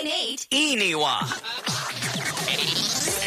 [0.00, 1.20] Iniwa.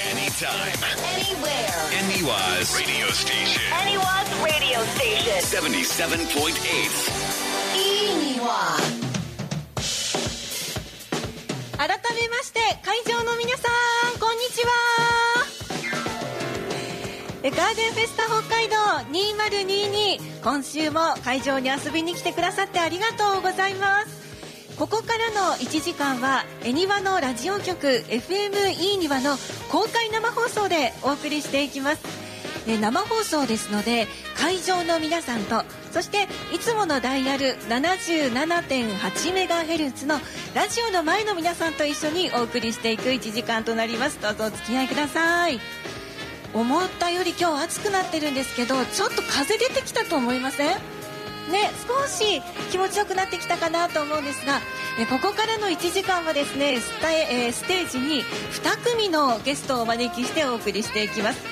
[0.09, 0.73] Anytime.
[1.13, 1.69] Anywhere.
[2.01, 3.61] Aniwa's radio station.
[3.85, 5.37] Anyone's radio station.
[5.61, 7.77] 77.8.
[7.77, 8.47] いいにわ。
[11.77, 13.69] 改めまして会場の皆さ
[14.15, 14.71] んこんにちは
[17.43, 18.75] えガーデンフェスタ北海道
[19.11, 24.23] 2022今週も会場に遊びに来てくださってありがとうございます
[24.77, 29.37] ここからの1時間は恵庭のラジオ局 FME にわの
[29.71, 32.01] 公開生放送でお送りしていきます。
[32.65, 40.15] え生放送ですので会場の皆さんとそしていつものダイヤル 77.8MHz の
[40.55, 44.21] ラジオの前の皆さんと一緒にお送りしていく1時間となります。
[44.21, 45.59] どうぞお付き合いください。
[46.53, 50.75] 思ったより今日暑くなってるんですけどちょっと風出てきたと思いません？
[51.51, 54.61] ね、少し気持ちよくなってきたかなと思うんですが
[54.99, 61.43] えここからの1時間はですねスタえステージに2組のゲストをお招きしてお送りしていきます。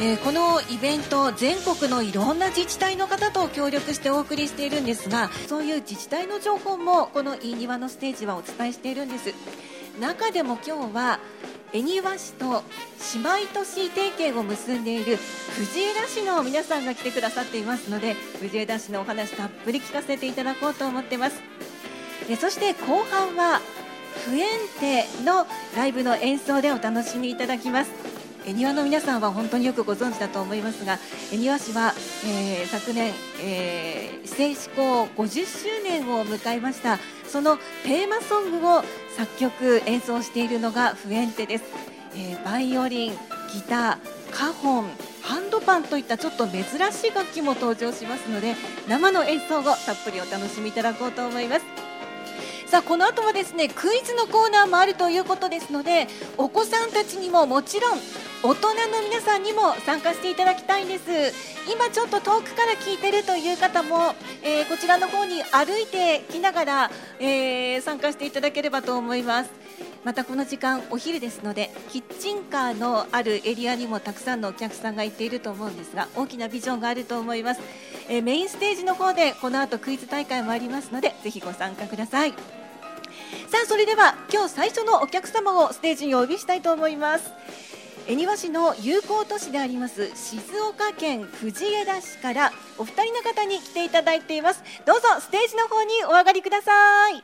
[0.00, 9.32] えーこのイベント全国のいろんな自治体の方と協力してお送りしているんですがそういう自治体の情報もこのいい庭のステージはお伝えしているんです。
[10.00, 11.20] 中でも今日は
[11.74, 12.62] 恵庭市と
[13.16, 15.16] 姉妹都市提携を結んでいる
[15.56, 21.42] 藤枝市の皆さんが来てくださっていますので藤枝市のお話たっぷり聞かせていただこうと思ってます。
[22.30, 23.60] えそして後半は
[24.24, 24.46] フエン
[24.78, 27.90] テのライブの演奏でお楽しみいただきます。
[28.52, 30.98] 庭の皆さんは本当によくご存知だと思いますが
[31.32, 31.94] 恵庭市は、
[32.26, 36.98] えー昨年、えー、市政施行50周年を迎えました。
[37.26, 38.82] そのテーマソングを
[39.16, 41.64] 作曲演奏しているのがフエンテです、
[42.14, 44.90] えーバイオリンギターカホン
[45.22, 48.54] ハンドパンといったちょっと珍しい楽器も登場しますので
[48.88, 51.83] 生の演奏をたっぷりお楽しみいただこうと思います。
[52.74, 57.98] さあこの後はですねクイズのコーナーもあるということですのでお子さんたちにももちろん
[58.42, 61.04] 大人の皆さんにも参加していただきたいんです。
[61.72, 66.90] 今ちょっと遠くから聞いてるという方も、えーこちらの方に歩いてきながら、
[67.20, 69.50] えー参加していただければと思います。
[70.04, 77.62] またこの時間お昼ですのでキッチンカーのあるエリアにもたくさんのお客さんが行っていると思うんですが大きなビジョンがあると思います、
[78.10, 82.63] えーメインステージの方でこの後クイズ大会もありますのでぜひご参加ください。
[83.48, 87.30] さあそれでは今日最初のお客様をステージにお呼びしたいと思います。
[88.06, 94.62] 恵庭市の友好都市であります静岡県藤枝市からお二人の方に来ていただいています。
[94.84, 97.14] どうぞステージの方にお上がりください。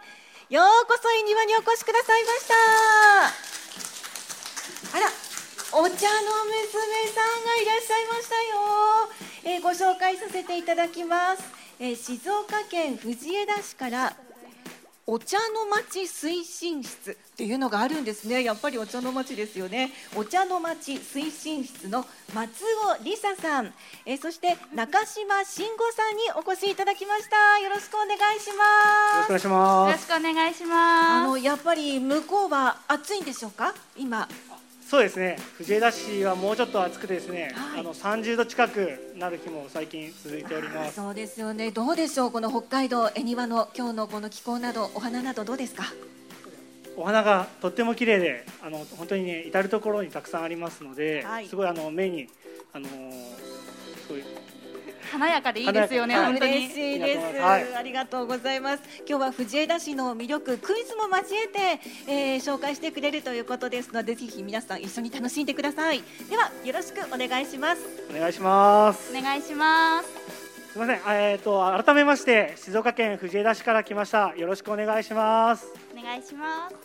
[0.48, 2.54] ようこそ恵庭にお越しくださいました。
[4.96, 5.06] あら
[5.72, 8.50] お茶の娘さんがいらっしゃいましたよ、
[9.44, 11.44] えーご紹介させていただきます、
[11.78, 14.16] えー静岡県藤枝市から
[15.12, 18.44] お茶の町推進室っていうのがあるんですね。
[18.44, 19.90] やっぱりお茶の町ですよね。
[20.14, 22.62] お茶の町推進室の松
[23.00, 23.74] 尾梨沙さん、
[24.06, 27.58] えーそして中島慎吾さんにお越しいただきました。
[27.58, 28.52] よろしくお願いしよ
[29.18, 29.26] ろしくます。
[29.26, 31.28] お願いしまよろしくお願いしあます。
[31.28, 33.74] のやっぱり向こうは暑いんでしょうか？
[33.96, 34.49] 今す。
[34.90, 35.38] そうですね。
[35.56, 40.96] 藤枝市はもうちょっと暑くてですね、はいあの30度近くなる日も最近続いております。
[40.96, 41.70] そうですよね。
[41.70, 42.32] どうでしょう？
[42.32, 45.84] この北海道恵庭の今日のこの気候などお花などどうですか？
[46.96, 52.26] お花がとっても綺麗で、あの本当にね至る所にたくさんありますので、はいすごいあの目に
[52.72, 52.90] あのー
[54.08, 54.24] すごい
[55.10, 56.16] 華やかでいいですよね。
[56.16, 69.16] 嬉しいです、はいありがとうございます今日は藤枝市の魅力クイズも交えて、えー紹介してくれるということですのでぜひ皆さん一緒に楽しんでくださいではよろしくお願いしますお願いします。
[69.16, 70.08] お願いします。
[70.72, 71.16] すみません。
[71.16, 74.34] えっ、と改めまして静岡県藤枝市から来ました。
[74.36, 75.66] よろしくお願いします。
[75.92, 76.76] お願いします。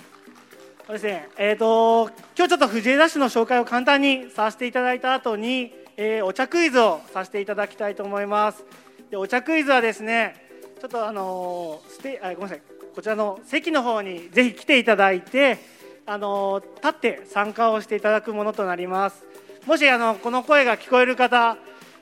[0.87, 8.65] そうですね、えー、と今日ちょっと藤枝市の紹介を簡単にさせていただいた後に、えーお茶クイズをさせていただきたいと思います。
[9.09, 10.35] でお茶クイズはですね
[10.81, 12.61] ちょっとあのーステあごめんなさい。
[12.93, 15.57] こちらの席の方にぜひ来ていただいて
[16.05, 19.23] あのー立って参加をしていただくものとなります。
[19.65, 21.57] もしあのこの声が聞こえる方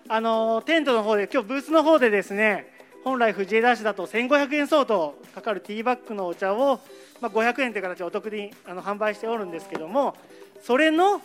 [0.09, 2.73] あのテントの方で今日ブースの方でですね
[3.03, 6.79] 本来藤枝市だと1500円相当かかるティーバッグのお茶を、
[7.21, 10.15] まあ、500円という形でお得にあの販売しておるんですけども
[10.61, 11.21] それの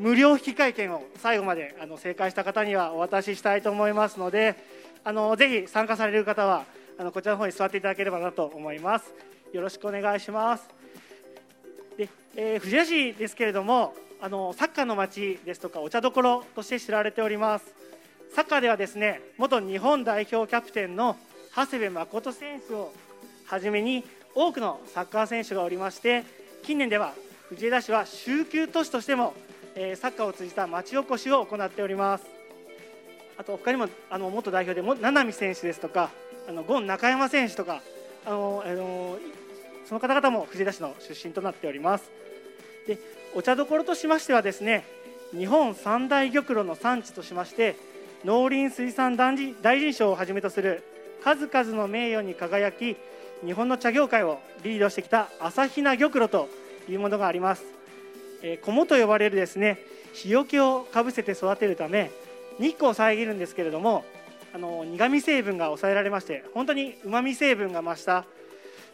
[0.00, 4.56] 無料引換券を最後まであの正解した方にはお渡ししたいと思いますので
[5.04, 6.64] あのぜひ参加される方は
[6.98, 9.12] あのこちらの方に座っていただければなと思います。
[9.52, 10.66] よろしくお願いします。
[11.98, 17.66] で、えー藤枝市ですけれどもあのサッカーの街ですとかお茶どころとして知られております。
[18.34, 21.14] サッカーではですね元日本代表キャプテンの
[21.54, 22.90] 長谷部誠選手を
[23.44, 24.02] はじめに
[24.34, 26.24] 多くのサッカー選手がおりまして
[26.62, 27.12] 近年では
[27.50, 29.34] 藤枝市は周休都市としても、
[29.74, 32.24] えーサッカーを通じた町おこしを行っております。
[33.38, 36.10] あと他にもあの元代表でも七海選手ですとか
[36.48, 37.80] あのゴン中山選手とか
[38.26, 39.18] あの、あの
[39.86, 42.10] その方々も藤枝市の出身となっております。
[42.86, 42.98] で
[43.34, 44.84] お茶どころとしましてはですね
[45.32, 47.76] 日本三大玉露の産地としまして
[48.24, 50.82] 農林水産大臣大臣賞をはじめとする
[51.22, 52.96] 数々の名誉に輝き
[53.44, 56.48] 日本の茶業界をリードしてきた朝比奈玉露と
[56.88, 57.64] いうものがあります、
[58.42, 59.78] えー、菰と呼ばれるですね
[60.12, 62.10] 日よけをかぶせて育てるため
[62.58, 64.04] 日光を遮るんですけれども
[64.52, 68.24] あの苦味成分が抑えられまして本当にうまみ成分が増した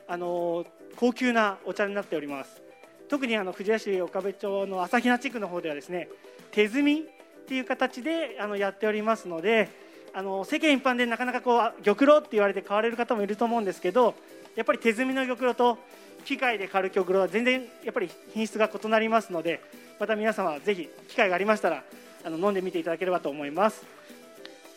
[0.09, 0.67] あの
[0.97, 2.63] 高級なお茶になっております。
[3.09, 6.09] 特にあの富士屋市岡部町の朝比奈地区の方ではですね
[6.51, 7.05] 手摘みっ
[7.47, 9.69] ていう形であのやっておりますので
[10.13, 14.15] あの世間一般でなかなかこう玉露って言われて買われる方もいると思うんですけど
[14.57, 15.79] やっぱり手摘みの玉露と
[16.27, 19.61] 機械で刈る玉露は全然やっぱり品質が異なりますので
[19.99, 21.85] また皆様ぜひ機会がありましたら
[22.25, 23.85] あの飲んでみていただければと思います。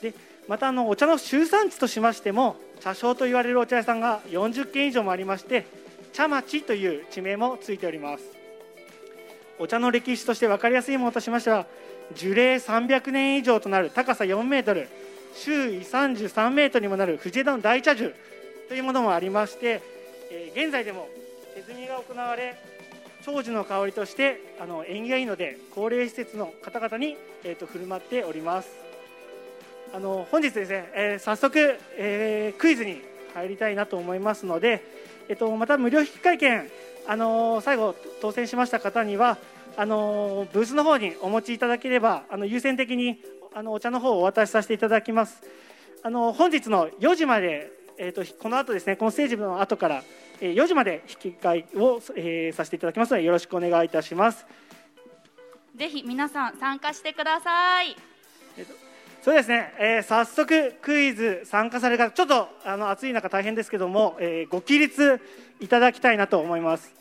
[0.01, 0.13] で
[0.48, 5.66] またあのお茶の集産地としましても茶商と言われるお茶屋さんが40軒以上もありまして
[6.13, 8.24] 茶町という地名もついております。
[9.57, 11.66] お茶の歴史として分かりやすいものとしましては
[12.16, 14.88] 樹齢300年以上となる高さ4メートル
[15.36, 18.13] 周囲33メートルにもなる藤枝の大茶樹
[18.69, 19.81] というものもありまして、
[20.31, 21.10] えー現在でも
[22.01, 22.56] 行われ
[23.25, 28.69] 長寿の香りとしてあの縁起がいいので高齢施設の方々に、えー、と振る舞っております。
[29.94, 33.01] あの本日ですね、えー早速、えークイズに
[33.34, 34.84] 入りたいなと思いますので、
[35.28, 36.69] えっと、また無料引換券、
[37.07, 39.38] あの最後当選しました方には
[39.78, 43.19] あのブースの方にお持ちいただければあの優先的に
[43.54, 45.42] あのお茶の方をお渡しさせていただきます。
[46.04, 50.04] あの本日の4時まで、えー、とこの後ですねこのステージの後から
[50.40, 54.46] えー4時まで引き換えを、えーさせていただきますのでよろしくお願いいたします。
[55.75, 57.96] ぜひ皆さん参加してください。
[59.22, 65.19] そうですね、えー早速クイズ参加される方ちょっとあの暑い中大変ですけども、えーご起立
[65.60, 66.94] いただきたいなと思います。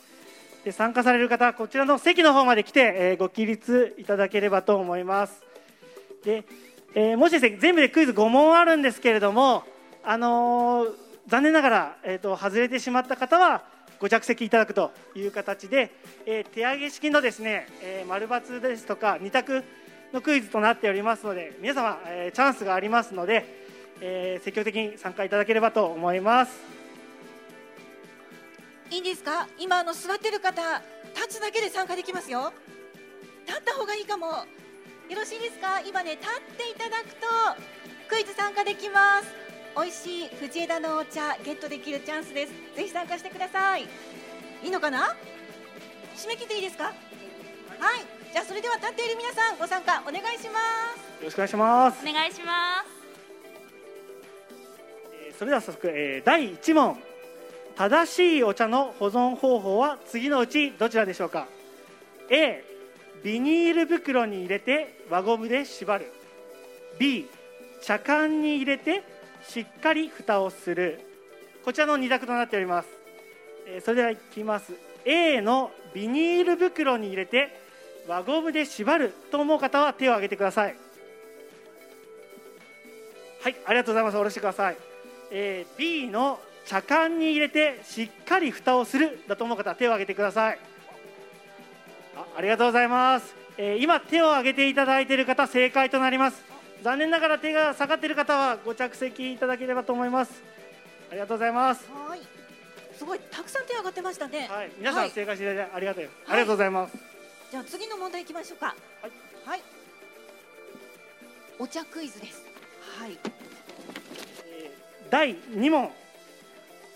[0.64, 5.44] で参加される方はこちらの席の方まで来て、えーご起立いただければと思います。
[6.24, 6.42] で、
[6.96, 9.62] えーもしですね全部でクイズ5問あるんですけれども
[10.04, 10.92] あのー
[11.28, 13.62] 残念ながら、えー、と外れてしまった方は
[14.00, 15.92] ご着席いただくという形で、
[16.24, 19.62] えー手上げ式のですね、えー、丸×ですとか2択
[20.14, 23.44] のクイズとなっておりますので皆様、えーチャンスがありますので、
[24.00, 26.58] えー積極的に参加いただければと思います。
[28.90, 29.46] いいんですか？
[29.58, 30.62] 今あの座ってる方
[31.14, 32.54] 立つだけで参加できますよ。
[33.46, 34.28] 立った方がいいかも。
[34.28, 35.82] よろしいですか？
[35.86, 37.26] 今ね立っていただくと
[38.08, 39.47] クイズ参加できます。
[39.78, 42.52] 美味しい藤枝のお茶ゲットできるチャンスです。
[42.74, 43.82] ぜひ参加してください。
[44.64, 45.14] いいのかな？
[46.16, 46.86] 締め切っていいですか？
[46.86, 46.94] はい。
[48.32, 50.58] じゃあそれでは立っている皆さんご参加お願いしま
[50.96, 51.22] す。
[51.22, 52.08] よろしくお願いします。
[52.08, 52.90] お願いします。
[55.28, 57.00] えーそれでは早速、えー第1問。
[57.76, 61.46] 正しいお茶の保存方法は次のうちどちらでしょうか
[62.30, 62.64] ？A
[63.22, 66.12] ビニール袋に入れて輪ゴムで縛る。
[66.98, 67.28] B
[67.80, 69.04] 茶缶に入れて
[69.48, 71.00] しっかり蓋をする
[71.64, 72.88] こちらの2択となっております、
[73.66, 74.74] えそれではいきます
[75.04, 77.58] A のビニール袋に入れて
[78.06, 80.76] 輪ゴムで縛ると思う方は手を挙げてください
[83.40, 84.16] はい、ありがとうございます。
[84.16, 84.76] 下ろしてください。
[85.30, 90.58] え B の茶缶に入れてしっかり蓋をするだと思う方は手を挙げてください。
[92.16, 93.34] あありがとうございます。
[93.56, 96.57] えー今手を挙げていただいている方正解となります。
[96.82, 100.42] 残念ながら手が下がっている方はご着席いただければと思います。
[101.10, 101.88] ありがとうございます。
[101.90, 102.20] はい
[102.98, 106.96] すごいたくさん手上がってましたねはい、皆さはいん正解していただいてありがとう、ありがとうございます。
[107.50, 108.66] じゃあ次の問題いきましょうか。
[108.66, 109.48] はい。
[109.48, 109.62] はい。
[111.60, 112.42] お茶クイズです。
[112.98, 113.18] はい。
[114.46, 115.90] えー第2問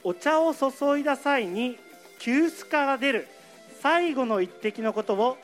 [0.04, 1.78] お茶を注いだ際に
[2.18, 3.28] 急須から出る
[3.80, 5.38] 最後の一滴のことを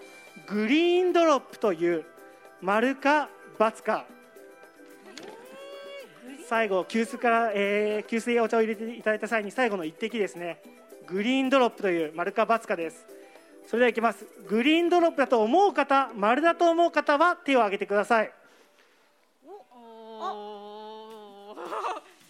[0.47, 2.05] グリーンドロップという
[2.61, 4.05] 丸か×か
[6.49, 10.63] 最後急須から、えー給水やお茶を入れていただいた際に最後の一滴ですね
[11.07, 13.07] グリーンドロップという丸か×かです
[13.67, 18.33] それではいきますグリーンドロップだと思う方丸だと思う方は手を挙げてください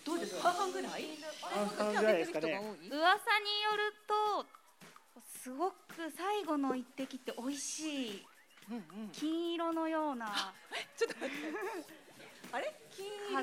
[0.04, 0.48] どうですか？
[0.50, 1.04] 半々ぐらい？
[1.76, 3.06] 半々ぐらいですかね噂によ
[3.76, 3.94] る
[4.42, 4.46] と
[5.44, 5.76] すごく
[6.16, 8.26] 最後の一滴って美味しい
[8.70, 8.84] うんうん。
[9.12, 10.26] 金色のような
[10.96, 11.34] ちょっと待って。
[12.52, 12.74] あれ？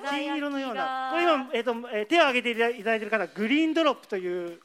[0.09, 0.49] 金色。
[0.49, 1.09] のようなが。
[1.11, 4.59] これ今、えーとえー手を挙げていただいている方グリーンドロップという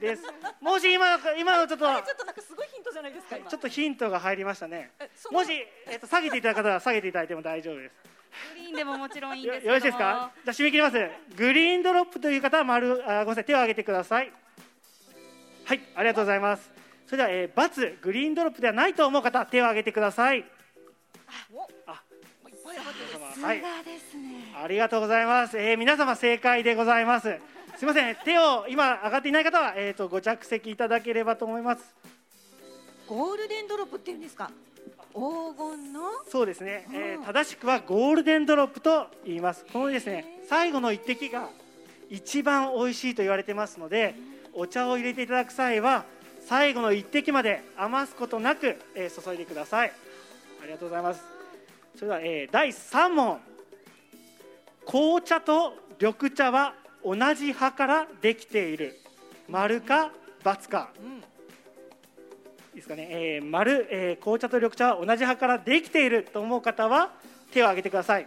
[0.00, 0.22] です。
[0.60, 3.50] もし今の今のちょっとちょっとなんかすごゃないですか今。
[3.50, 4.92] ちょっとヒントが入りましたね。
[5.30, 7.94] もし、えっと下げていただく方は下げていただいても大丈夫です。
[8.54, 10.30] グリーンでももちろんいいんですよよろしいですか？
[10.44, 11.10] じゃあ締め切ります。
[11.36, 14.32] グリーンドロップという方は丸あごめんなさい手を挙げてください。
[15.64, 16.70] はいありがとうございます。
[17.06, 20.44] それでは、えー、×グリーンドロップではないと思う方手を挙げてください。
[21.52, 21.62] お。
[21.90, 22.02] あ
[23.42, 23.62] はい。
[24.62, 27.38] ありがとうございます、えー皆様正解でございます。
[27.76, 28.16] すみません。
[28.24, 31.82] 手を今上がっていない方は、えー、とご着席いただければと思います。
[33.08, 34.50] ゴールデンドロップっていうんですか？
[35.12, 36.00] 黄金の？
[36.28, 37.22] そうですね、えうん。
[37.22, 39.64] ー正しくはゴールデンドロップと言います。
[39.72, 41.48] このですね最後の一滴が
[42.10, 44.14] 一番美味しいと言われてますので
[44.52, 46.04] お茶を入れていただく際は
[46.46, 49.92] 最後の一滴まで余すことなく、えー注いでください。
[50.62, 51.22] ありがとうございます
[52.00, 53.40] それでは、えー第3問。
[54.86, 58.98] 紅茶と緑茶は同じ葉からできている。
[59.50, 60.10] 丸か
[60.42, 60.92] ×か。
[60.98, 61.20] うんい
[62.72, 67.12] いですかね、えー、丸、えー紅茶と緑茶は同じ葉からできていると思う方は
[67.52, 68.26] 手を挙げてください。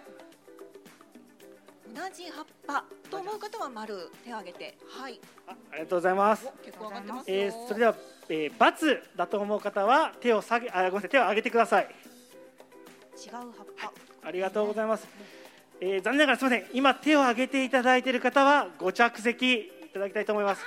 [1.95, 4.77] 同じ葉っぱと思う方は丸手を挙げて。
[4.87, 5.19] はい。
[5.47, 6.45] あありがとうございます。
[6.45, 7.37] お、結構上がってますよ。
[7.37, 7.95] えー、それでは、
[8.29, 11.87] えー、×だと思う方は手を下げあごめんなさい手を挙げてください
[13.23, 13.45] 違う葉っ
[13.77, 13.91] ぱ。
[14.27, 15.07] ありがとうございます、
[15.79, 16.65] えー、残念ながらすみません。
[16.73, 20.61] 今手を挙げていただいている方はご着席いただきたいと思います。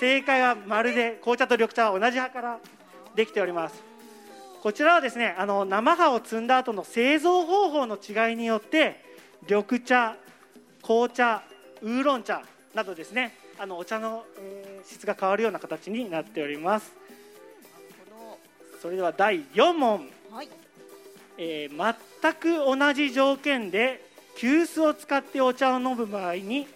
[0.00, 2.58] 正解は丸で紅茶と緑茶は同じ葉から
[3.14, 3.82] できております。
[4.62, 9.02] こちらはですねあの生葉を摘んだ後の製造方法の違いによって
[9.42, 10.16] 緑茶
[10.82, 11.42] 紅茶
[11.82, 12.42] ウーロン茶
[12.74, 16.92] などですねあのお茶の、えー質が変わるような形になっております。
[18.80, 20.08] それでは第4問。
[20.30, 20.48] はい
[21.42, 24.04] えー全く同じ条件で
[24.36, 26.66] 急須を使ってお茶を飲む場合に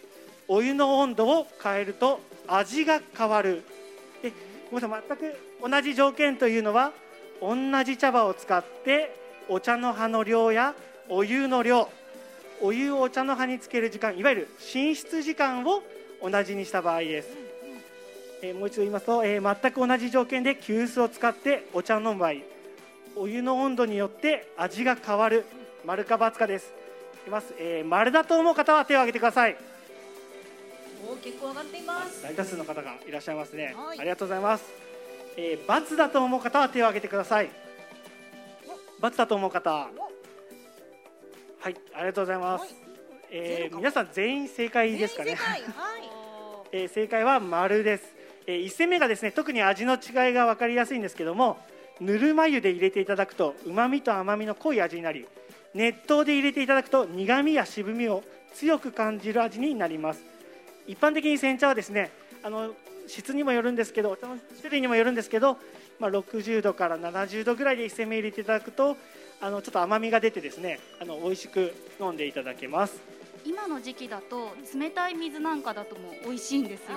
[0.49, 2.19] お湯の温度を変えると
[2.49, 3.63] 味が変わる。
[4.23, 4.33] で
[4.71, 6.93] ごめんなさい全く同じ条件というのは
[7.43, 7.55] 同
[7.85, 9.15] じ茶葉を使って
[9.51, 10.75] お茶の葉の量や
[11.11, 11.91] お湯の量。
[12.63, 15.83] お湯をお茶の葉につける時間いわゆる浸出時間を
[16.23, 17.29] 同じにした場合です、
[18.43, 22.54] えーもう一度言いますと、えー全く同じ条件で急須を使ってお茶を飲む場合。
[23.17, 25.45] お湯の温度によって味が変わる。
[25.85, 26.73] 丸か×かです。
[27.23, 29.57] いきます、えー丸だと思う方は手を挙げてください。
[31.11, 32.23] お結構上がっています。
[32.23, 34.01] 大多数の方がいらっしゃいますね、はい。
[34.01, 34.65] ありがとうございます、
[35.37, 37.51] えー、×だと思う方は手を挙げてください
[39.01, 39.71] ×だと思う方。
[39.71, 39.89] は
[41.71, 42.75] いありがとうございます、はい。
[43.31, 45.37] えー皆さん全員正解ですかね。
[45.37, 45.53] 正解。
[45.53, 45.63] はい。
[46.73, 48.05] えー正解は丸です、
[48.47, 51.59] えー、1戦目がですね特に味の違いが分かりやすいんですけども
[52.01, 55.27] ぬるま湯で入れていただくとうまみと甘みの濃い味になり
[55.75, 58.23] 熱湯で入れていただくと苦みや渋みを
[58.55, 60.23] 強く感じる味になります。
[60.87, 62.11] 一般的に煎茶はですね
[62.43, 62.75] あの
[63.07, 65.59] 質にもよるんですけどお茶の種類にもよるんですけど、
[65.99, 68.97] まあ、60度から70度ぐらいで1戦目入れていただくと
[69.41, 73.01] あのちょっと甘みが出てですねあの美味しく飲んでいただけます。
[73.45, 76.97] 今の時期だと冷たい水なんかだとも美味しいんですよ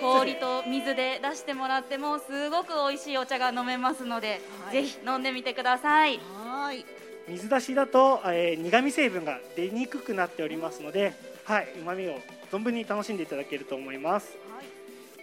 [0.00, 4.72] 氷と水で出してもらってもすごく美味しいお茶が飲めますので、はい。
[4.72, 6.20] ぜひ飲んでみてください。
[6.44, 6.84] はい。
[7.28, 11.12] 水出しだと、えー苦味成分が出にくくなっておりますので、
[11.44, 12.20] はい、旨味を
[12.52, 14.66] 存分に楽しんでいただけると思います、はい。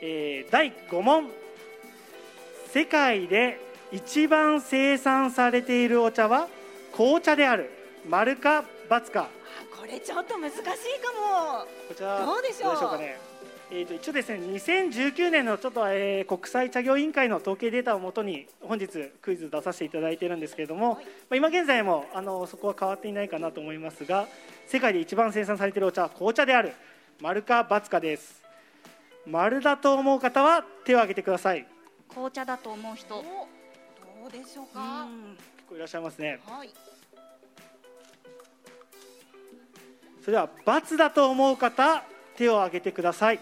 [0.01, 1.29] えー第5問。
[2.73, 3.59] 世界で
[3.91, 6.47] 一番生産されているお茶は
[6.91, 7.69] 紅茶である。
[8.09, 9.21] 丸か×か。
[9.21, 9.29] あ
[9.77, 10.67] これちょっと難しいか
[11.57, 11.65] も。
[11.87, 13.17] こちらどうでしょうかね？
[13.75, 18.87] えー、と一応ですね2019年のちょっと、えー国際茶業委員会の統計データをもとに本日
[19.19, 21.05] クイズ出させていただいているんですけれども、はい。
[21.05, 24.27] まあ、今現在もあのそこは変わっていないかなと思いますが
[24.67, 26.73] 世界で一番生産されているお茶は紅茶である
[27.19, 28.43] 丸か×かです。
[29.25, 31.65] 丸だと思う方は手を挙げてください。
[32.09, 36.39] 紅茶だと思う人おどうでしょううかん結構いらっしゃいますね。
[36.45, 36.69] はい。
[40.21, 42.03] それでは×だと思う方
[42.37, 43.39] 手を挙げてください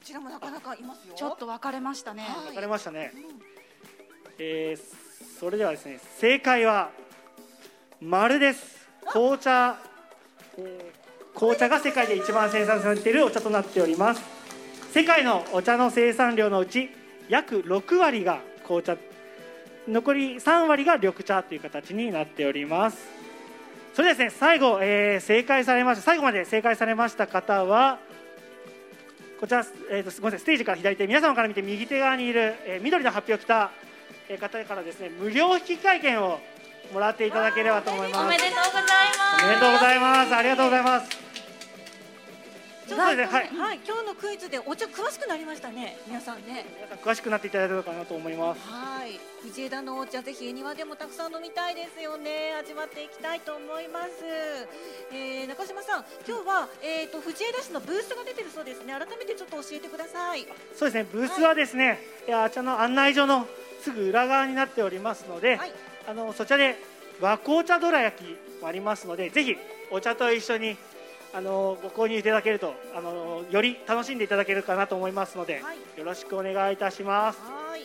[0.00, 1.14] こちらもなかなかいますよ。
[1.14, 2.46] ちょっと分かれましたね、はい。
[2.46, 3.12] 分かれましたね、
[4.38, 6.90] えーそれではですね正解は
[8.00, 8.88] 丸です。
[9.12, 9.76] 紅茶、
[10.56, 14.22] えー紅茶が世界で一番生産されているお茶となっております。
[14.92, 16.88] 世界のお茶の生産量のうち
[17.28, 18.96] 約6割が紅茶。
[19.86, 22.98] 残り3割が緑茶という形になっております。
[23.92, 26.04] それではですね最後、えー正解されました。
[26.04, 27.98] 最後まで正解されました方は
[29.40, 33.70] こちら、えーとすごめんなさいステージから左手皆様から見て右手側にいる、えー緑の発表を着た
[34.28, 36.38] えー方からですね無料引き換え券を
[36.92, 38.24] もらっていただければと思います。
[38.24, 39.44] おめでとうございます。
[39.44, 40.34] おめでとうございます。
[40.34, 41.29] ありがとうございます
[42.96, 45.96] そうですねはいはい、今日のクイズでお茶詳しくなりましたね。
[46.06, 46.66] 皆さんね。
[46.74, 52.54] 皆さん詳しくなっていただいたのかなと思いますはい、藤枝のお茶ぜひ恵庭でもたくさん飲みたいですよね。
[52.58, 54.10] 味わっていきたいと思います。
[55.12, 58.92] えー、中島さん、今日はえっ、と藤枝市のブースが出てるそうですね。
[58.92, 60.46] 改めてちょっと教えてください。
[60.74, 63.46] そうですねブースはですね、いやあちらの案内所の
[63.82, 65.72] すぐ裏側になっておりますので、はい
[66.08, 66.76] あのそちらで
[67.20, 69.54] 和紅茶どら焼きもありますのでぜひ
[69.90, 70.76] お茶と一緒に
[71.32, 77.82] あのご購入いただけるとあのより楽しんでいただけるかなと思いますので、はいよろしくお願いいたしますはい。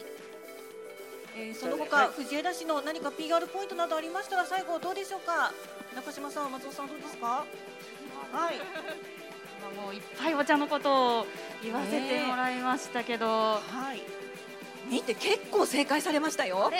[1.38, 5.52] えー、その他、はい藤枝市の何か PR ポイントなどありましたら最後どうでしょうか？
[5.96, 7.46] 中島さん、松尾さんどうですか？
[8.32, 8.56] はい。
[9.76, 11.26] もういっぱいお茶のことを
[11.64, 13.60] 言わせてもらいましたけど、は
[13.94, 14.02] い。
[14.90, 16.72] 見て結構正解されましたよ。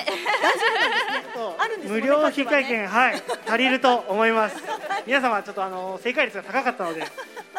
[1.58, 4.58] あるんです無料引換券、はい、足りると思います。
[5.06, 7.06] 皆様ちょっとあの正解率が高かったので、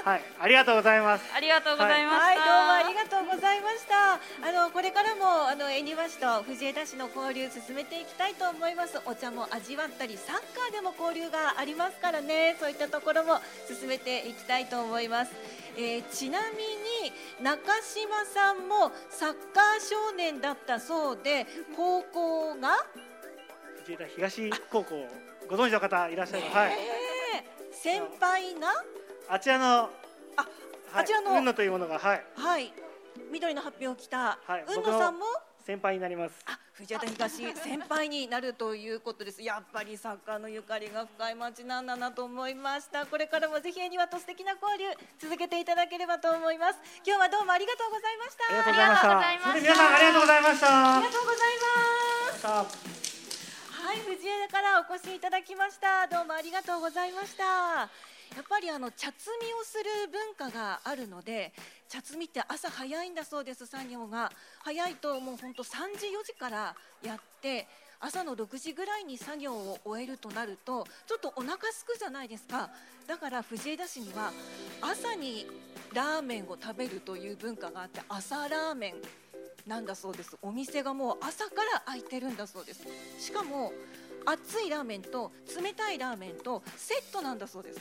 [0.05, 1.25] はい、ありがとうございます。
[1.35, 2.25] ありがとうございました。
[2.25, 4.12] はい、どうもありがとうございました。
[4.15, 9.00] あのこれからもあの恵庭市と藤枝市の交流進めていきたいと思います。
[9.05, 12.57] お茶も味わったり、サッカーでも交流がありますからね。
[12.61, 15.33] そういったところも進めていきたいと思います。
[15.76, 22.71] えーちなみに中島さんもサッカー少年だったそうで、高校が、
[23.80, 25.06] 藤枝東高校
[25.49, 26.56] ご存知の方いらっしゃいます。
[26.56, 28.68] はい、えー先輩が、
[29.28, 29.90] あちらのあ、はい
[30.95, 31.28] あちらの？
[31.28, 32.25] 雲野というものがはい。
[32.35, 32.73] はい、
[33.30, 34.64] 緑の発表を着た、はい。
[34.66, 35.26] 雲野さんも？
[35.66, 36.35] 先輩になります。
[36.47, 39.42] あ藤枝東先輩になるということです。
[39.42, 43.06] やっぱりサッカーのゆかりが深い町なんだなと思いました。
[43.06, 44.85] これからもぜひ恵庭と素敵な交流
[45.18, 46.78] 続けていただければと思います。
[47.06, 48.45] 今日はどうもありがとうございました。
[48.45, 49.61] ありがとうございました。
[49.61, 50.97] 皆さんありがとうございました。
[50.97, 52.40] ありがとうございます。
[52.40, 52.66] さあ
[53.87, 56.06] はい、藤枝からお越しいただきました。
[56.09, 57.88] どうもありがとうございました。
[58.37, 61.55] やっぱりあの茶摘みをする文化があるので
[61.88, 64.31] 茶摘みって朝早いんだそうです作業が。
[64.61, 67.66] 早いともうほんと3時4時からやって
[67.99, 72.69] 朝の6時ぐらいに作業を終えるとなるとちょっとお腹すくじゃないですか。
[73.06, 74.32] だから藤枝市には
[74.82, 75.47] 朝に
[75.95, 78.95] ラーメンを食べるという文化があって朝ラーメン
[79.67, 80.37] なんだそうです。
[80.43, 82.82] お店がもう朝から開いてるんだそうです。
[83.19, 83.73] しかも
[84.26, 87.80] 熱いラーメンと冷たいラーメンとセットなんだそうです。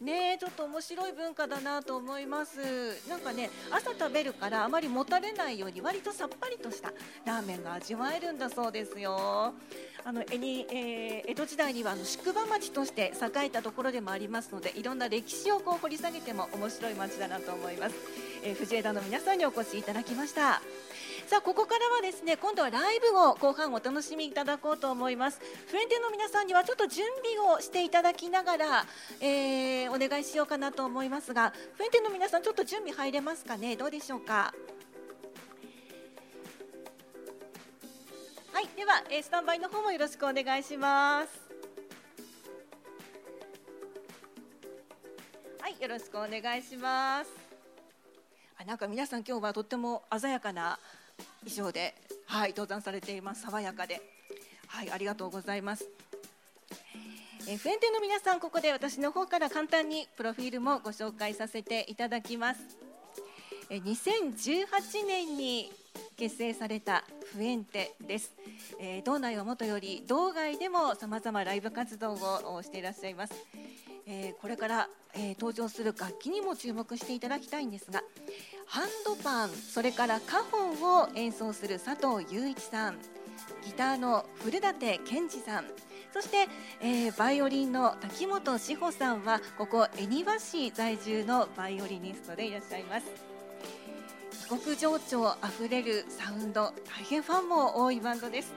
[0.00, 2.58] ねえちょっと面白い文化だなと思います。
[3.08, 6.92] なんかね朝食べるからあまりもたれないように割とさっぱりとした
[7.24, 9.54] ラーメンが味わえるんだそうですよ。
[10.04, 17.96] あのえに、えー江戸時代にはあの宿場町として栄えたところでもありますのでいろんな歴史をこう掘り下げても面白い町だなと思います、
[18.44, 20.60] えー藤枝の皆さんにお越しいただきました。
[21.26, 25.40] さあここからはですね今度はライブを後半お楽しみいただこうと思います。
[25.66, 27.04] フエンテの皆さんにはちょっと準
[27.36, 28.86] 備をしていただきながら、
[29.20, 33.74] えーお願いしようかなと思いますがフエンテの皆さんちょっと準備入れますかね？
[33.76, 34.54] どうでしょうか？
[38.52, 41.40] はいでは、えースタンバイの方もよろしくお願いします。
[45.60, 47.30] はいよろしくお願いします。
[48.58, 50.78] あなんか皆さん今日はとっても鮮やかな
[51.46, 51.94] 衣装で
[52.26, 53.42] はい登山されています。
[53.42, 54.02] 爽やかで。
[54.66, 55.88] はいありがとうございます。
[57.48, 62.60] えー、フエンテの皆さんここで私の方から簡単にプロフィールもご紹介させていただきます。
[63.68, 64.66] え2018
[65.06, 65.72] 年に
[66.16, 68.32] 結成されたフエンテです、
[68.78, 73.34] えー道内はもとより道外でもさまざまライブ活動をしていらっしゃいます、
[74.06, 78.02] えーこれから、えー登場する楽器にも注目していただきたいんですが
[78.76, 82.98] ハンドパンそれからカホンを演奏する佐藤雄一さん
[83.64, 85.64] ギターの古舘健二さん
[86.12, 86.46] そして、
[86.82, 93.06] えーバイオリンの滝本志保さんはここ恵庭市在住のバイオリニストでいらっしゃいます。
[94.44, 98.52] 異国情緒あふれるサウンド大変ファンも多いバンドです。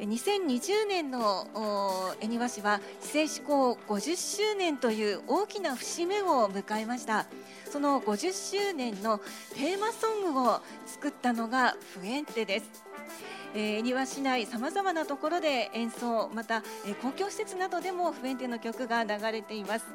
[0.00, 7.26] え2020年のお恵庭市は市政施行50周年という大きな節目を迎えました。
[7.74, 9.18] その50周年の
[9.52, 12.66] テーマソングを作ったのがフエンテです。
[13.52, 19.86] えー恵庭市内さまざまなところで演奏また、えー公共施設などでもフエンテの曲が流れています。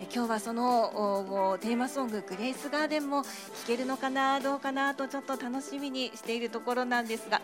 [0.00, 0.84] えー今日はその
[1.24, 3.28] おおテーマソング「グレイスガーデン」も聴
[3.66, 7.40] けるのかなどうかなとちょっと楽しみにしているところなんですが、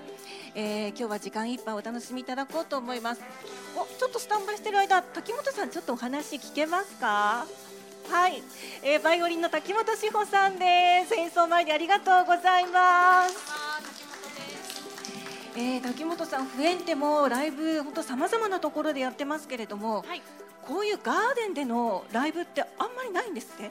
[0.54, 3.22] えー今日は時間いっぱいお楽しみいただこうと思います。
[3.76, 7.46] おちょっとスタンバイしてる間滝本さんちょっとお話聞けますか？
[8.10, 8.42] はい、
[8.82, 11.14] えーバイオリンの滝本志保さんです。
[11.14, 13.36] 演奏前にありがとうございます。
[15.56, 20.22] えー、滝本さん、フエンテもライブ、本当さまざまなところでやってますけれども、はい。
[20.66, 23.62] こういうガーデンでのライブってあんまりないんですって？
[23.62, 23.70] な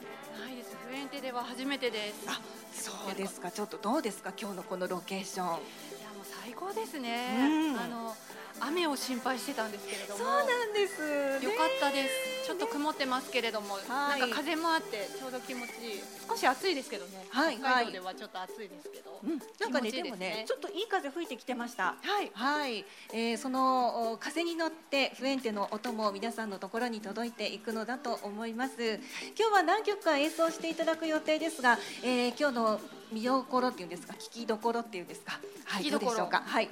[1.12, 2.25] テでは初めてです。
[2.28, 2.39] あ
[2.71, 3.52] そうですか。
[3.52, 4.32] ちょっとどうですか？
[4.39, 5.60] 今日のこのロケーション
[6.50, 7.38] 最高ですね。
[7.38, 8.16] うんあの
[8.62, 10.26] 雨を心配してたんですけれども。
[10.44, 12.48] んですよかったです。
[12.48, 16.02] ちょっと曇ってますけれども、はいなんか風もあってちょうど気持ちいい。
[16.28, 17.24] 少し暑いですけどね。
[17.30, 19.20] はい北海道ではちょっと暑いですけど。
[19.24, 22.32] うん、なんかねねでもねちょっといい風吹いてきてましたはい。
[22.34, 29.00] はい、えーそのお風に乗ってフエンテの音も皆さんのところに届いていくのだと思います
[29.38, 34.13] 今日は何曲か演奏していただく予定ですが、えー今日の見どころっていうんですか？
[34.13, 35.39] 聞きどころっていうんですか？
[35.65, 36.43] はい聞きどころどうでしょうか？
[36.45, 36.69] はい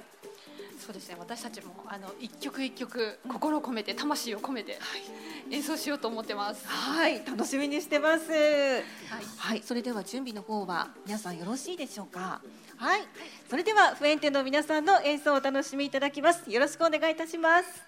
[0.78, 1.16] そうですね。
[1.18, 4.78] 私たちもあの一曲一曲心を込めて魂を込めて
[5.50, 6.66] 演奏しようと思ってます。
[6.66, 8.82] はい楽しみにしてますはい。
[9.36, 12.40] はい、それでは準備の方は皆さんよろしいでしょうか？
[12.76, 13.00] はい、
[13.50, 16.48] それではフエンテの皆さんの演奏をお楽しみいただきます。
[16.48, 17.82] よろしくお願いいたします。「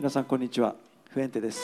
[0.00, 0.74] 皆さんこんにちは。
[1.10, 1.60] フエンテです。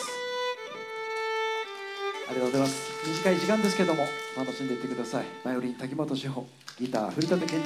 [2.28, 2.92] ありがとうございます。
[3.08, 4.02] 短い時間ですけども
[4.36, 5.24] 楽しんでいってください。
[5.42, 6.46] バイオリン滝本志保
[6.78, 7.64] ギター古舘健二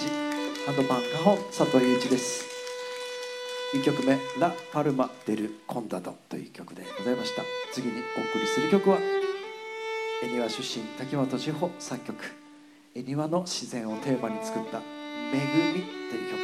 [0.67, 2.45] ハンドパンカホン佐藤雄一です。
[3.75, 7.43] 1曲目「ラ・パルマ・デル・コンダド」という曲でございました。
[7.73, 8.99] 次にお送りする曲は
[10.23, 12.17] 恵庭出身滝本志保作曲
[12.95, 14.79] 恵庭の自然をテーマに作った
[15.35, 15.41] 「め
[15.73, 16.40] ぐみ」という曲。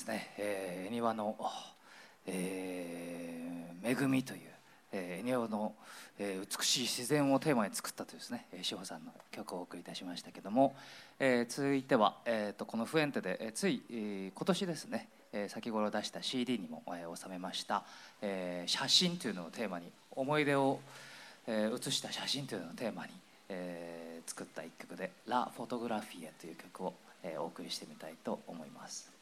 [0.00, 1.36] ですね、えー、庭の、
[2.26, 3.20] えー
[3.82, 4.40] 恵みという、
[4.92, 5.74] えー、庭の、
[6.18, 10.74] えー美しい自然をテーマに作ったというですね、志保さんの曲をお送りいたしましたけども、
[11.18, 17.84] えー続いては、えー、とこのフエンテで、えーつい、えー今年ですね、えー先頃出した CD にも、えー収めました、
[18.22, 20.78] えー写真というのをテーマに思い出を、
[21.46, 23.12] えー写した写真というのをテーマに、
[23.50, 29.19] えー作った一曲で「ラ・フォトグラフィエ」という曲を、えーお送りしてみたいと思います。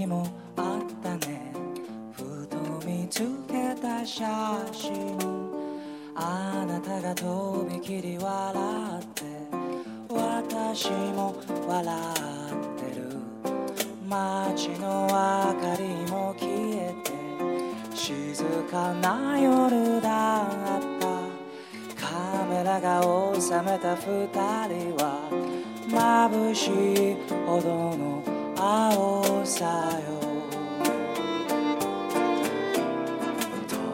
[0.00, 0.26] 日も
[0.56, 1.52] あったね。
[2.12, 4.24] ふと見つけた写
[4.72, 5.18] 真。
[6.14, 8.54] あなたがとびきり笑
[8.98, 9.24] って
[10.08, 11.34] 私も
[11.68, 13.18] 笑ってる。
[14.08, 17.12] 街の明かりも消えて
[17.94, 20.46] 静かな夜だっ
[20.98, 21.10] た。
[21.94, 23.02] カメラが
[23.38, 24.26] 収めた二
[24.66, 25.28] 人は
[25.90, 26.68] 眩し
[27.12, 28.29] いほどの
[28.62, 30.20] 青さよ。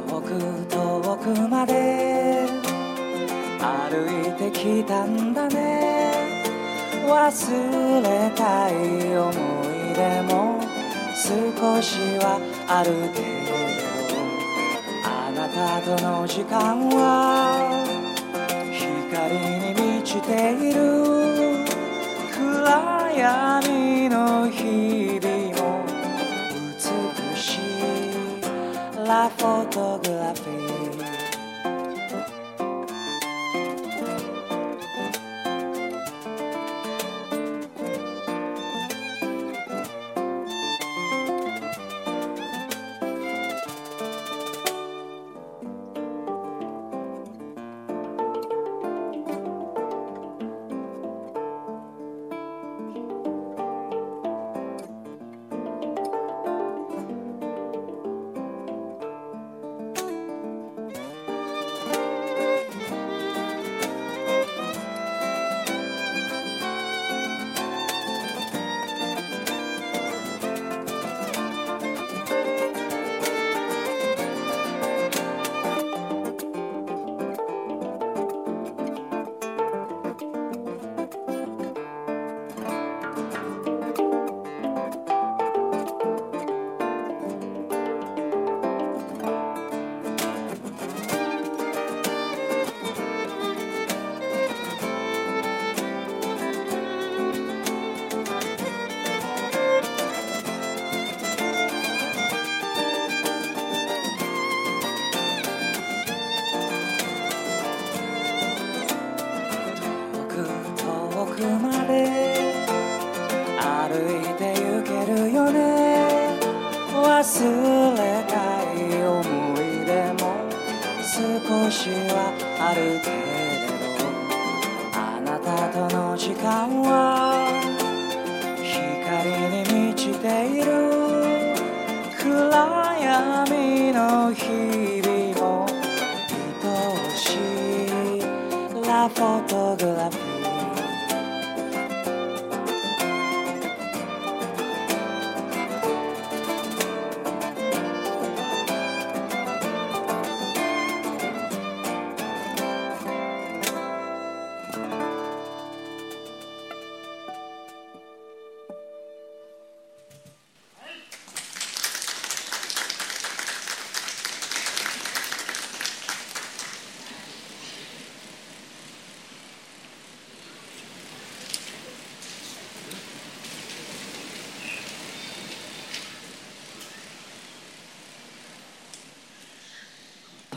[0.09, 0.27] 遠く
[0.69, 2.49] 遠くまで
[3.61, 3.95] 歩
[4.29, 6.43] いてきたんだね。
[7.07, 8.75] 忘れたい
[9.17, 10.35] 思い出も
[11.15, 13.55] 少しはあるけれど。
[15.05, 17.01] あなたとの時間は
[18.73, 20.83] 光に満ちている。
[22.35, 23.76] 暗闇
[24.09, 25.85] の日々も
[26.75, 27.61] 美しい。
[29.07, 30.56] ラフォトグラフィー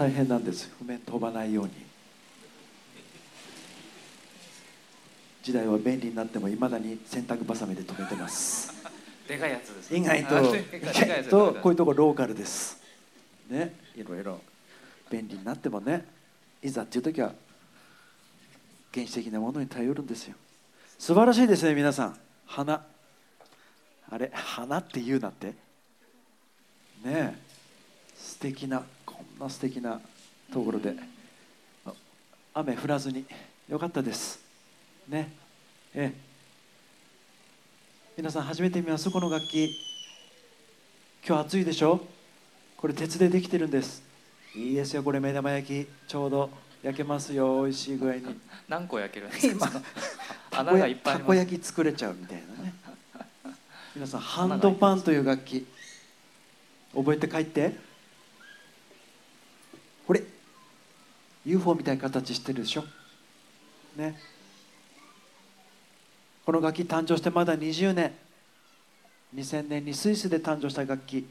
[0.10, 0.72] 大変なんです。
[0.80, 1.72] 譜面飛ばないように。
[5.43, 8.74] 時代は便利になってもいまだに洗濯ばさみで止めてます。
[9.28, 10.45] でかいやつです意外とあ意
[10.82, 12.82] 外つとこういうとこローカルです。
[13.51, 13.76] ね。
[13.95, 14.41] いろいろ。
[15.12, 16.05] 便利になってもね
[16.64, 17.32] いざっていう時は
[18.91, 20.34] 原始的なものに頼るんですよ。
[20.97, 22.18] 素晴らしいですね皆さん。
[22.47, 22.84] 花
[24.10, 24.32] あれ？
[24.34, 25.49] 花って言うなって。
[25.49, 25.53] ね
[27.05, 27.34] え。
[28.18, 28.80] 素敵な。
[28.80, 28.86] こ
[29.40, 30.00] んな素敵な
[30.52, 30.94] ところで
[31.86, 31.94] あ
[32.56, 33.26] 雨降らずに
[33.70, 34.40] よかったです。
[35.08, 35.32] ね。
[35.94, 36.30] ええ。
[38.18, 39.70] 皆さん初めて見ますこの楽器。
[41.26, 42.02] 今日暑いでしょ？
[42.78, 44.04] これ鉄でできてるんです。
[44.56, 45.88] いいですよこれ目玉焼き。
[46.08, 46.50] ちょうど
[46.84, 48.40] 焼けますよ美味しい具合に。
[48.68, 49.72] 何個焼けるんですか？
[50.50, 51.28] た 穴がいっぱいあります。
[51.28, 52.74] こ焼き作れちゃうみたいなね。
[53.96, 55.66] 皆さんハンドパンという楽器。
[56.96, 57.76] 覚えて帰って
[60.10, 60.24] これ
[61.45, 62.84] UFO みたいな形してるでしょ？
[63.95, 64.20] ね。
[66.43, 68.12] この楽器誕生してまだ20年。
[69.36, 71.28] 2000年にスイスで誕生した楽器。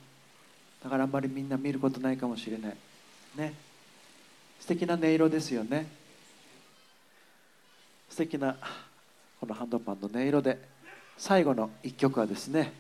[0.81, 2.77] だからあんまりみんな見ることないかもしれない。
[3.35, 3.53] ね。
[4.61, 5.89] 素敵な音色ですよね。
[8.09, 8.57] 素敵な
[9.41, 10.57] このハンドパンの音色で。
[11.17, 12.73] 最後の一曲はですね。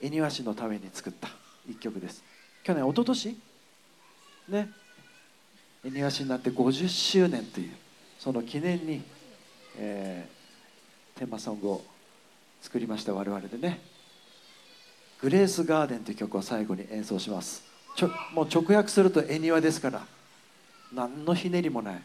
[0.00, 1.28] 恵庭市のために作った
[1.68, 2.24] 一曲です。
[2.64, 3.36] 去年一昨年？
[4.50, 4.70] ね。
[5.84, 7.70] 恵庭市になって50周年という
[8.18, 9.02] その記念に、
[9.78, 10.40] えー
[11.20, 11.84] テーマソングを
[12.62, 13.78] 作りました我々でね
[15.20, 17.62] 「グレースガーデン」という曲を最後に演奏します。
[17.94, 20.06] ちょもう直訳すると恵庭ですから
[20.94, 22.02] 何のひねりもない。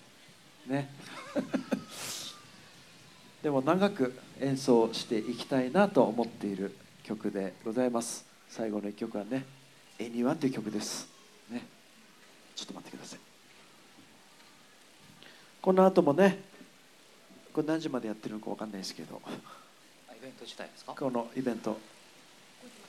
[0.68, 0.90] ね。
[3.42, 8.26] でも長く演奏していきたいなと思っている曲でございます。
[8.50, 9.46] 最後の一曲はね
[9.98, 11.08] 「恵庭」という曲です。
[11.50, 11.75] ね。
[12.56, 13.20] ちょっと待ってください。
[15.62, 16.40] この後もね
[17.54, 19.22] これ何時までやってるのか分かんないですけど。
[20.16, 20.94] イベント自体ですか？
[20.94, 21.78] このイベント。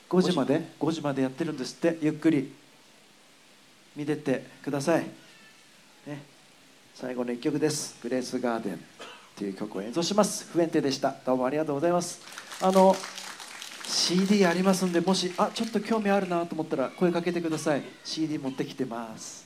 [0.08, 1.22] 5時まで？5時まで。
[1.22, 1.98] やってるんですって。
[2.00, 2.52] ゆっくり
[3.94, 5.04] 見てってください、
[6.06, 6.22] ね、
[6.94, 8.80] 最後の一曲です「グレースガーデン」
[9.34, 10.46] という曲を演奏します。
[10.52, 11.16] 不園亭でした。
[11.24, 12.20] どうもありがとうございます。
[12.60, 12.94] あの
[13.86, 17.82] CD ありますんでもしあちょっと興味あるなと思ったら声かけてください。
[18.04, 19.45] CD 持ってきてます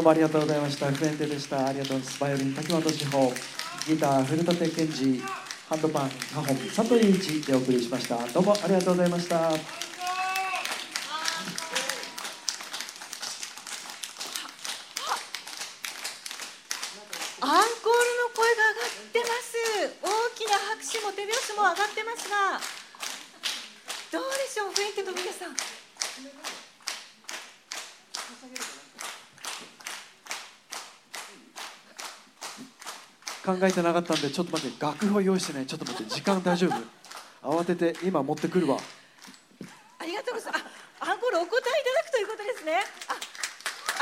[0.00, 0.90] どうもありがとうございました。
[0.90, 1.66] フエンテでした。
[1.66, 2.20] ありがとうございます。
[2.20, 3.30] バイオリン滝本志保。
[3.86, 5.20] ギター古舘健二。
[5.68, 8.16] ハンドパンカホン佐藤雄一でお送りしました。
[8.32, 9.36] どうもありがとうございました。
[9.36, 9.60] アンコール
[17.52, 17.60] の
[18.32, 19.52] 声が上がってます。
[20.00, 22.56] 大きな拍手も手拍子も上がってますが
[24.10, 25.52] どうでしょうフェンテの皆さん。
[33.58, 36.68] 考えてなかったんでちょっと待って楽譜を用意してねちょっと待って時間大丈
[37.42, 37.50] 夫？
[37.58, 38.78] 慌てて今持ってくるわ。
[39.98, 40.64] ありがとうございます。
[41.00, 42.84] あアンコールお答えいただくということですね。
[43.08, 43.14] あ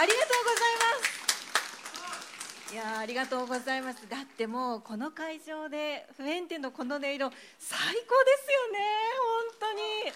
[0.00, 2.74] ありがとうございます。
[2.74, 4.06] いやありがとうございます。
[4.08, 8.78] だってもうこの会場でフエンテのこの音色最高ですよね
[9.60, 10.12] 本当に。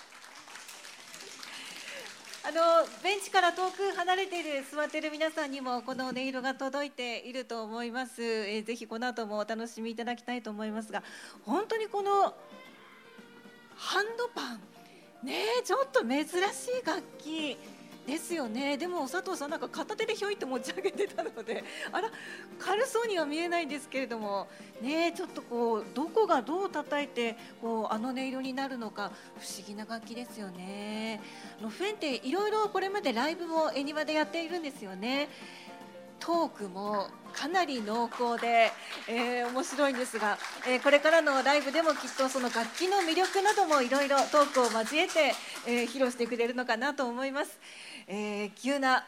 [2.45, 10.91] あのベンチから遠く離れている座っている皆さんにもこの音色が届いていると思います、えーぜひこの後もお楽しみいただきたいと思います。
[10.91, 11.05] が
[11.45, 12.35] 本当にこの
[13.77, 14.61] ハンドパン。
[15.25, 16.33] ねちょっと珍し
[16.83, 17.57] い楽器。
[18.07, 18.77] ですよね。
[18.77, 22.11] でも佐藤さんなんか片手でひょいって持ち上げてたので あら
[22.59, 24.49] 軽そうには見えないんですけれども
[24.81, 31.21] ねちょっとこうどこがどう叩いてこうあの音色になるのか不思議な楽器ですよね。
[31.61, 35.29] あのフェンっていろいろこれまでライブもエニバでやっているんですよね。
[36.19, 38.71] トークもかなり濃厚で、
[39.09, 40.39] えー面白いんですが、
[40.69, 45.35] えーこれからのライブでもきっとその楽器の魅力などもいろいろトークを交えて、
[45.67, 47.59] えー披露してくれるのかなと思います、
[48.07, 49.05] えー急な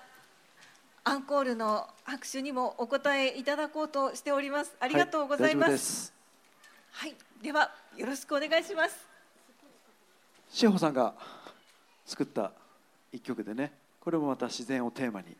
[1.06, 4.74] アンコールの拍手にもお答えいただこうとしております。
[4.80, 6.06] ありがとうございま、は大丈夫です。
[6.06, 6.14] す
[6.92, 8.96] はい、ではよろしくお願いします。
[10.50, 11.14] 志保さんが
[12.06, 12.52] 作った
[13.12, 15.36] 一曲でねこれもまた自然をテーマに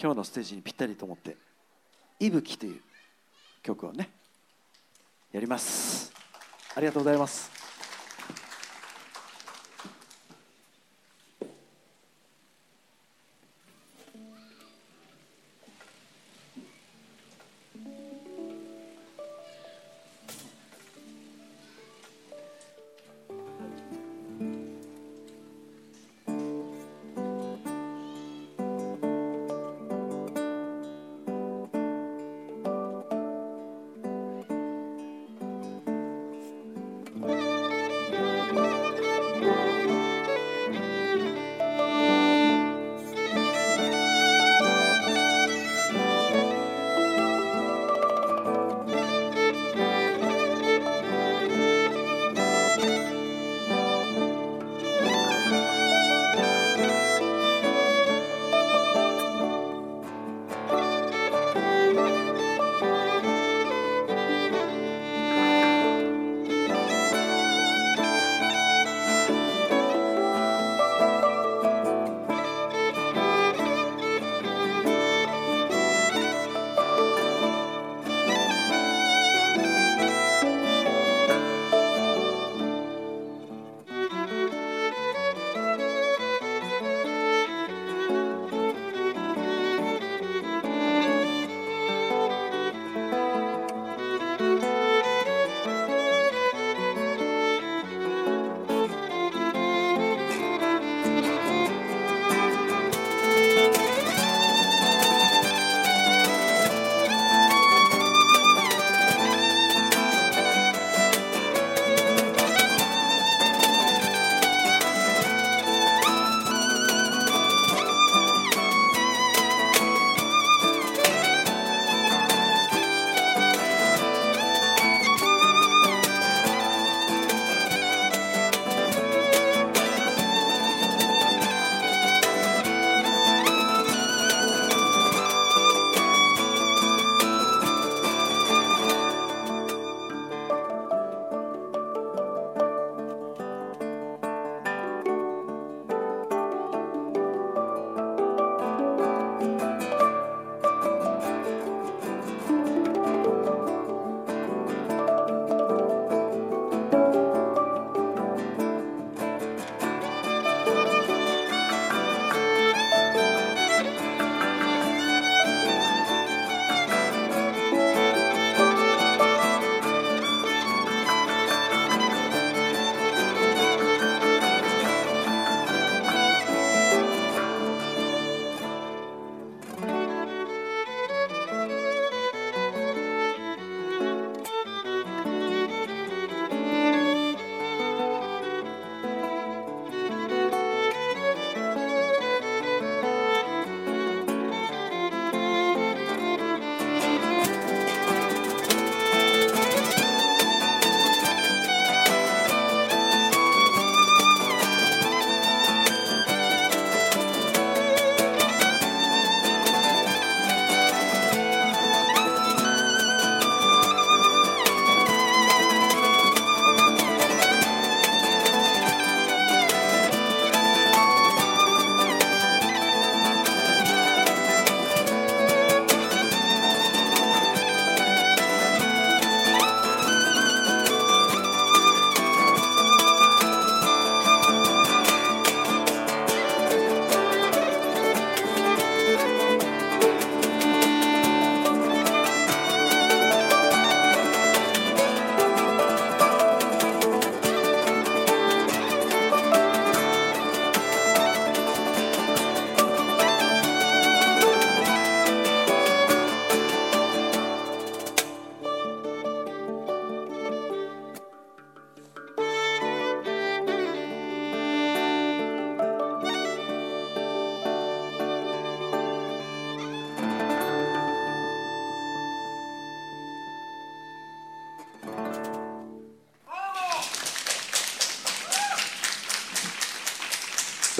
[0.00, 1.36] 今日のステージにぴったりと思って
[2.18, 2.80] 「いぶき」という
[3.62, 4.10] 曲をね
[5.30, 6.12] やります。
[6.74, 7.50] ありがとうございます「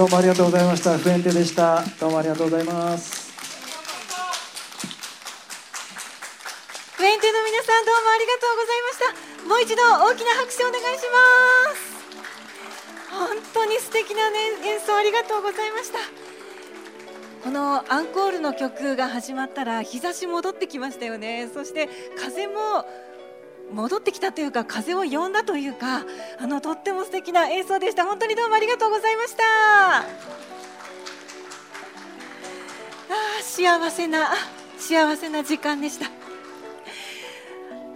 [0.02, 0.98] どうもありがとうございました。
[0.98, 1.80] フエンテでした。
[2.00, 3.30] どうもありがとうございます。
[6.96, 9.46] フエンテの皆さんどうもありがとうございました。
[9.46, 11.86] もう一度大きな拍手お願いします。
[13.12, 15.98] 本当に素敵な、ね、演奏ありがとうございました。
[17.44, 21.48] このアンコールの曲が始まったら日差し戻ってきましたよね。
[21.54, 21.88] そして
[22.18, 22.84] 風も
[23.72, 26.04] 戻ってきたというか風を呼んだというか
[26.38, 28.04] あのとっても素敵な演奏でした。
[28.04, 29.42] 本当にどうもありがとうございました。
[29.98, 30.04] あ
[33.42, 34.30] 幸せな
[34.78, 36.10] 幸せな時間でした。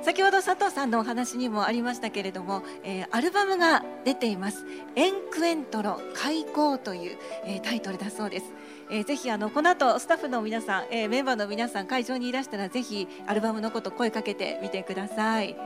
[0.02, 4.64] 先ほど佐藤さんのお話にもありましたけれども、えーアルバムが出ています
[4.94, 8.46] 「エンクエントロ開口」という、えータイトルだそうです、
[8.88, 15.56] えーぜひあのこの後スタッフの皆さん、えーメンバーの皆さん会場にいらしたらぜひアルバムのこと声かけてみてください、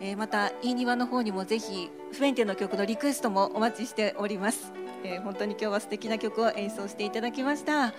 [0.00, 4.72] えーまたいい庭の方にもぜひフエンテの曲のリクエストもお待ちしております、
[5.04, 7.92] えー本当に今日は素敵な曲を演奏していただきました。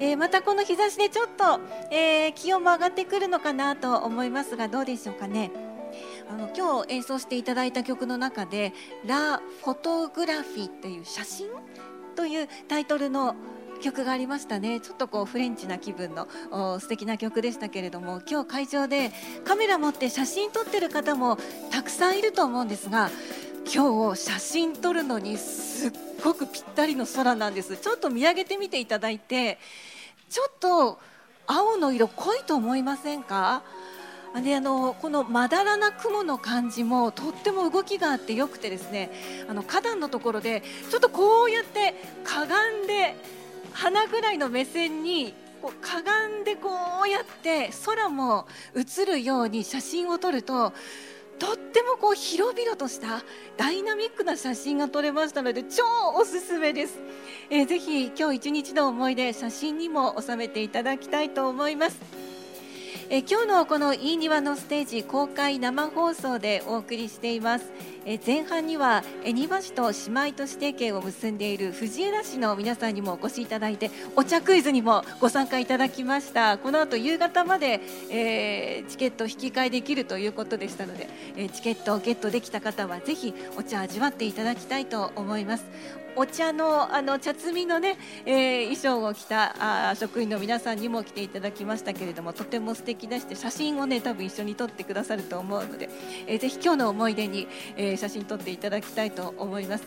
[0.00, 1.60] えーまたこの日差しでちょっと、
[1.92, 5.52] えー気温も上がってくるのかなと思いますがどうでしょうかね。
[6.28, 8.72] あの今日演奏していただいた曲の中で
[9.06, 11.46] 「ラ・フォトグラフィー」っていう写真
[12.16, 13.36] というタイトルの
[13.82, 14.80] 曲がありましたね。
[14.80, 16.26] ちょっとこうフレンチな気分の
[16.80, 19.12] 素敵な曲でしたけれども今日会場で
[19.44, 21.38] カメラ持って写真撮ってる方も
[21.70, 23.10] たくさんいると思うんですが
[23.72, 27.76] 今日写真撮るのにすっごくぴったりの空なんです。
[27.76, 29.58] ちょっと見上げてみていただいて
[30.30, 30.98] ちょっと
[31.46, 33.62] 青の色濃いと思いませんか？
[34.42, 39.12] であのこのまだらな雲の感じもとっても動きがあってよくてですね
[39.48, 41.94] あの花壇のところでちょっとこうやって
[42.24, 43.14] かがんで
[43.74, 46.70] 花ぐらいの目線にこうかがんでこ
[47.04, 50.72] うやって空も映るように写真を撮ると
[51.38, 53.22] とってもこう広々とした
[53.56, 55.82] ダイナミックな写真が撮れましたので超
[56.16, 56.98] おすすめです、
[57.50, 62.23] えーぜひ今日一日の思い出写真にも収めていただきたいと思います。
[63.14, 67.70] え今日のこのいい庭のステージ公開生放送でお送りしています、
[68.04, 76.58] え前半には恵庭市と姉妹都市提携を結んでいる藤枝市の皆さんにもお越しいただいてお茶クイズにもご参加いただきました。
[76.58, 85.64] この後夕方まで、えーチケット引き換えできるということでしたので、えチケットをゲットできた方はぜひお茶味わっていただきたいと思います。
[86.16, 95.88] お茶のあの茶摘みのね、えー衣装を着たあ職員の皆さんにも来ていただきましたけれどもとても素敵でして写真をね多分一緒に撮ってくださると思うので、
[96.26, 99.84] えーぜひ今日の思い出に、えー写真撮っていただきたいと思います。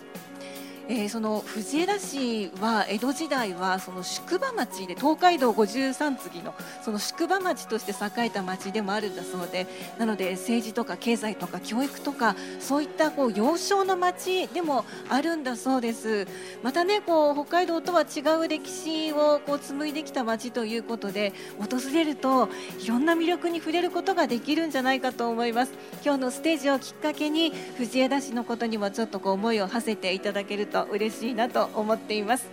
[0.89, 9.67] えーその藤枝市は江戸時代はその宿場町で東海道五十三次のその宿場町として栄えた町でもあるんだそうで
[9.97, 16.27] なので政治とか経済とか教育とかそういったこう要衝の町でもあるんだそうです。
[16.63, 25.73] またねこう北海道とは違う歴史をこう紡いできた町ということで訪れるといろんな魅力に触れることができるんじゃないかと思います。
[26.03, 32.47] 今日のステージをきっかけに藤枝市のことにもちょっとこう思いを馳せていただけると嬉しいなと思っています。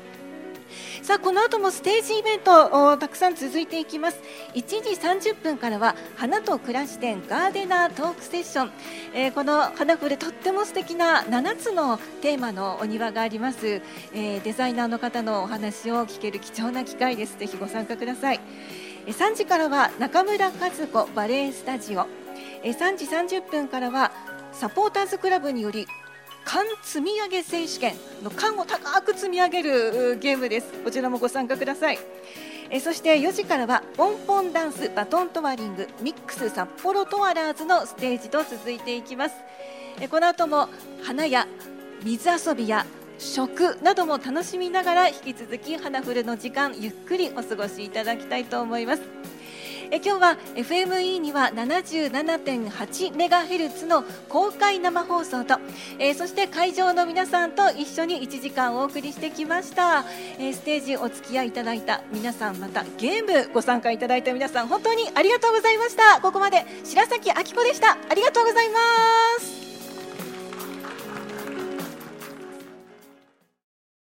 [1.03, 4.19] さあこの後もステージイベントおたくさん続いていきます。
[4.55, 8.73] 1時30分からは花と暮らし店ガーデナートークセッション、
[9.13, 13.83] えーこの花フレとっても素敵な7つのテーマのお庭があります、
[14.15, 17.39] えーデザイナーの方のお話を聞ける貴重な機会です。
[17.39, 18.41] ぜひご参加ください。
[19.07, 22.07] えー3時からは中村和子バレエスタジオ。
[22.63, 23.05] えー3時
[23.37, 24.11] 30分からは
[24.53, 25.87] サポーターズクラブにより
[26.45, 30.73] 缶積み上げ選手権の缶を高く積み上げるゲームです。
[30.85, 31.99] こちらもご参加ください。
[32.71, 39.35] えそして4時からはポンポンダンスバトントワリングミックス札幌トワラーズのステージと続いていきます。
[40.01, 40.69] えこの後も
[41.03, 41.47] 花や
[42.03, 42.85] 水遊びや
[43.19, 49.03] 食なども楽しみながら引き続き花フルの時間ゆっくりお過ごしいただきたいと思います。
[49.95, 55.61] え今日は FME には77.8メガヘルツの公開生放送と、
[56.01, 60.05] えーそして会場の皆さんと一緒に1時間お送りしてきました、
[60.41, 66.21] えーステージお付き合いいただいた皆さんまたゲームご参加いただいた皆さん本当にありがとうございました。
[66.21, 67.93] ここまで白崎明子でした。
[67.93, 68.79] ありがとうございま
[69.39, 69.74] す。